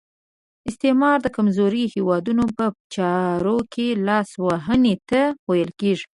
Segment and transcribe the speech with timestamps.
[0.69, 2.65] استعمار د کمزورو هیوادونو په
[2.95, 6.05] چارو کې لاس وهنې ته ویل کیږي.